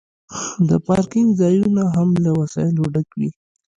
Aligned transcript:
د 0.69 0.71
پارکینګ 0.85 1.29
ځایونه 1.41 1.83
هم 1.95 2.09
له 2.23 2.31
وسایلو 2.39 2.83
ډک 2.93 3.09
وي 3.19 3.29